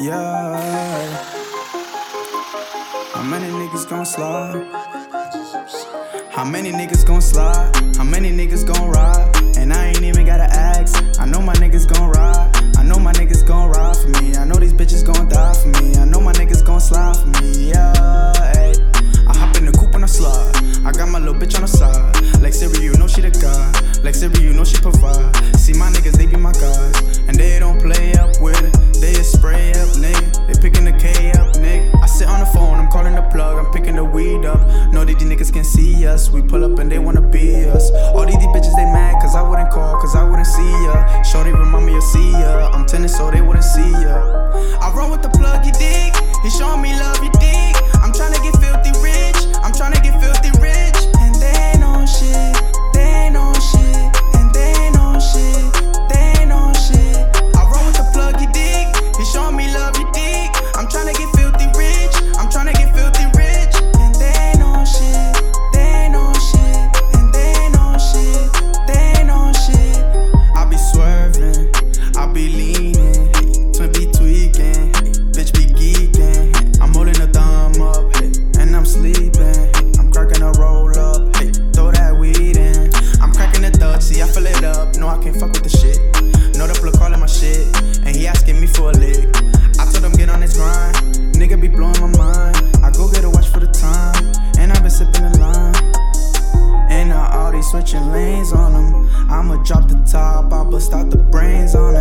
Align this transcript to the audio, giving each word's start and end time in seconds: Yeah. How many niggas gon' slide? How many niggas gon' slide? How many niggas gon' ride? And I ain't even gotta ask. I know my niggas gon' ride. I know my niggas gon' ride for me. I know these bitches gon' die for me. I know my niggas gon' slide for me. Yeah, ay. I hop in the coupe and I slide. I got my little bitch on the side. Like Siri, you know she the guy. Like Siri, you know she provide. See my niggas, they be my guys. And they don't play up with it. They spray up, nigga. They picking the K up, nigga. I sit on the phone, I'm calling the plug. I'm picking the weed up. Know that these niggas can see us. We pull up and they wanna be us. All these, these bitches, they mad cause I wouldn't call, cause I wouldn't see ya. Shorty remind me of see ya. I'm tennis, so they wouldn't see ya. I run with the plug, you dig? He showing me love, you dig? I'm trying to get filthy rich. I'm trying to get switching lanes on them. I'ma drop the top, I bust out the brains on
Yeah. 0.00 0.56
How 3.12 3.22
many 3.22 3.50
niggas 3.52 3.86
gon' 3.86 4.06
slide? 4.06 4.66
How 6.30 6.42
many 6.42 6.72
niggas 6.72 7.04
gon' 7.04 7.20
slide? 7.20 7.76
How 7.98 8.04
many 8.04 8.30
niggas 8.32 8.66
gon' 8.66 8.90
ride? 8.90 9.58
And 9.58 9.74
I 9.74 9.88
ain't 9.88 10.02
even 10.02 10.24
gotta 10.24 10.44
ask. 10.44 11.20
I 11.20 11.26
know 11.26 11.42
my 11.42 11.52
niggas 11.56 11.86
gon' 11.86 12.12
ride. 12.12 12.50
I 12.78 12.82
know 12.82 12.98
my 12.98 13.12
niggas 13.12 13.46
gon' 13.46 13.68
ride 13.72 13.94
for 13.94 14.08
me. 14.22 14.34
I 14.36 14.46
know 14.46 14.54
these 14.54 14.72
bitches 14.72 15.04
gon' 15.04 15.28
die 15.28 15.52
for 15.52 15.68
me. 15.82 15.94
I 15.96 16.06
know 16.06 16.20
my 16.20 16.32
niggas 16.32 16.64
gon' 16.64 16.80
slide 16.80 17.18
for 17.18 17.26
me. 17.42 17.68
Yeah, 17.68 17.92
ay. 18.38 18.72
I 19.28 19.36
hop 19.36 19.54
in 19.58 19.66
the 19.66 19.72
coupe 19.72 19.94
and 19.96 20.04
I 20.04 20.06
slide. 20.06 20.56
I 20.86 20.92
got 20.92 21.10
my 21.10 21.18
little 21.18 21.34
bitch 21.34 21.56
on 21.56 21.60
the 21.60 21.68
side. 21.68 22.19
Like 22.50 22.58
Siri, 22.58 22.82
you 22.82 22.92
know 22.94 23.06
she 23.06 23.20
the 23.20 23.30
guy. 23.30 24.02
Like 24.02 24.16
Siri, 24.16 24.42
you 24.42 24.52
know 24.52 24.64
she 24.64 24.76
provide. 24.82 25.30
See 25.54 25.72
my 25.72 25.86
niggas, 25.86 26.18
they 26.18 26.26
be 26.26 26.34
my 26.34 26.50
guys. 26.50 27.22
And 27.30 27.38
they 27.38 27.60
don't 27.60 27.78
play 27.78 28.10
up 28.18 28.42
with 28.42 28.58
it. 28.58 28.74
They 28.98 29.14
spray 29.22 29.70
up, 29.78 29.86
nigga. 29.94 30.34
They 30.50 30.58
picking 30.58 30.82
the 30.82 30.90
K 30.90 31.30
up, 31.38 31.54
nigga. 31.62 31.94
I 32.02 32.06
sit 32.06 32.26
on 32.26 32.40
the 32.40 32.46
phone, 32.46 32.74
I'm 32.74 32.90
calling 32.90 33.14
the 33.14 33.22
plug. 33.30 33.64
I'm 33.64 33.70
picking 33.70 33.94
the 33.94 34.04
weed 34.04 34.44
up. 34.46 34.58
Know 34.90 35.04
that 35.04 35.16
these 35.16 35.30
niggas 35.30 35.52
can 35.52 35.62
see 35.62 36.04
us. 36.08 36.30
We 36.30 36.42
pull 36.42 36.64
up 36.64 36.80
and 36.80 36.90
they 36.90 36.98
wanna 36.98 37.22
be 37.22 37.66
us. 37.66 37.88
All 38.18 38.26
these, 38.26 38.34
these 38.34 38.50
bitches, 38.50 38.74
they 38.74 38.90
mad 38.90 39.22
cause 39.22 39.36
I 39.36 39.48
wouldn't 39.48 39.70
call, 39.70 40.00
cause 40.00 40.16
I 40.16 40.24
wouldn't 40.24 40.48
see 40.48 40.72
ya. 40.90 41.22
Shorty 41.22 41.52
remind 41.52 41.86
me 41.86 41.94
of 41.94 42.02
see 42.02 42.32
ya. 42.32 42.74
I'm 42.74 42.84
tennis, 42.84 43.16
so 43.16 43.30
they 43.30 43.42
wouldn't 43.42 43.62
see 43.62 43.92
ya. 44.02 44.50
I 44.82 44.90
run 44.90 45.12
with 45.12 45.22
the 45.22 45.30
plug, 45.30 45.64
you 45.64 45.70
dig? 45.78 46.10
He 46.42 46.50
showing 46.50 46.82
me 46.82 46.98
love, 46.98 47.22
you 47.22 47.30
dig? 47.38 47.76
I'm 48.02 48.10
trying 48.12 48.34
to 48.34 48.42
get 48.42 48.58
filthy 48.58 48.90
rich. 48.98 49.38
I'm 49.62 49.72
trying 49.72 49.94
to 49.94 50.00
get 50.02 50.19
switching 97.70 98.10
lanes 98.10 98.52
on 98.52 98.72
them. 98.72 99.30
I'ma 99.30 99.62
drop 99.62 99.88
the 99.88 99.94
top, 100.10 100.52
I 100.52 100.64
bust 100.64 100.92
out 100.92 101.10
the 101.10 101.18
brains 101.18 101.76
on 101.76 101.94